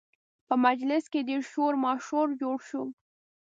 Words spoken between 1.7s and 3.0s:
ماشور جوړ شو